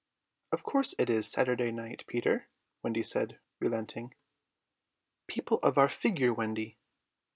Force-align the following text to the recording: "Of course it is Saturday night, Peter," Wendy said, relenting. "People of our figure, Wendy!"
"Of 0.51 0.63
course 0.63 0.95
it 0.97 1.11
is 1.11 1.27
Saturday 1.29 1.71
night, 1.71 2.05
Peter," 2.07 2.47
Wendy 2.81 3.03
said, 3.03 3.37
relenting. 3.59 4.15
"People 5.27 5.59
of 5.59 5.77
our 5.77 5.87
figure, 5.89 6.33
Wendy!" 6.33 6.79